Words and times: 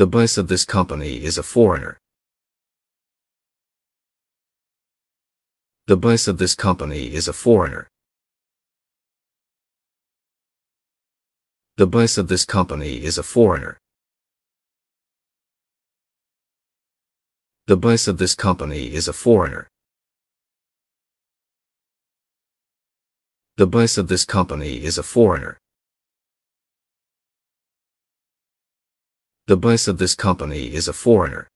The 0.00 0.06
boss 0.06 0.38
of 0.38 0.48
this 0.48 0.64
company 0.64 1.22
is 1.22 1.36
a 1.36 1.42
foreigner. 1.42 2.00
The 5.88 5.96
boss 5.98 6.26
of 6.26 6.38
this 6.38 6.54
company 6.54 7.12
is 7.12 7.28
a 7.28 7.34
foreigner. 7.34 7.86
The 11.76 11.86
boss 11.86 12.16
of 12.16 12.28
this 12.28 12.46
company 12.46 13.04
is 13.04 13.18
a 13.18 13.22
foreigner. 13.22 13.78
The 17.66 17.76
boss 17.76 18.08
of 18.08 18.16
this 18.16 18.34
company 18.34 18.94
is 18.94 19.06
a 19.06 19.12
foreigner. 19.12 19.68
The 23.58 23.66
boss 23.66 23.98
of 23.98 24.08
this 24.08 24.24
company 24.24 24.82
is 24.82 24.96
a 24.96 25.02
foreigner. 25.02 25.60
The 29.50 29.56
boss 29.56 29.88
of 29.88 29.98
this 29.98 30.14
company 30.14 30.72
is 30.72 30.86
a 30.86 30.92
foreigner. 30.92 31.49